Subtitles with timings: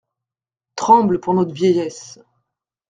[0.77, 2.17] Tremble pour notre vieillesse.